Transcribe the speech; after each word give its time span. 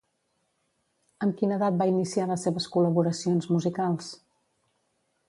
Amb 1.25 1.35
quina 1.41 1.59
edat 1.61 1.77
va 1.81 1.87
iniciar 1.91 2.27
les 2.31 2.45
seves 2.47 2.69
col·laboracions 2.77 3.51
musicals? 3.55 4.09